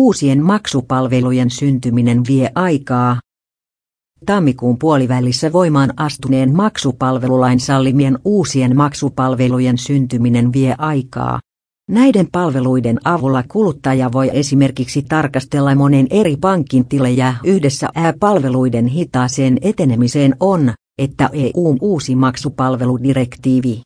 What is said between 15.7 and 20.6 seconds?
monen eri pankin tilejä yhdessä palveluiden hitaaseen etenemiseen